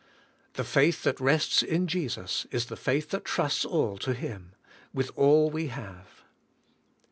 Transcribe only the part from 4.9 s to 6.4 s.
with all we have.